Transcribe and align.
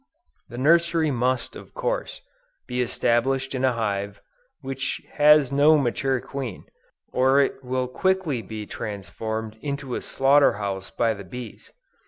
This 0.49 0.57
Nursery 0.57 1.11
must 1.11 1.55
of 1.55 1.75
course, 1.75 2.21
be 2.65 2.81
established 2.81 3.53
in 3.53 3.63
a 3.63 3.73
hive 3.73 4.19
which 4.61 4.99
has 5.11 5.51
no 5.51 5.77
mature 5.77 6.19
queen, 6.19 6.63
or 7.13 7.39
it 7.39 7.63
will 7.63 7.87
quickly 7.87 8.41
be 8.41 8.65
transformed 8.65 9.57
into 9.61 9.93
a 9.93 10.01
slaughter 10.01 10.53
house 10.53 10.89
by 10.89 11.13
the 11.13 11.23
bees. 11.23 11.71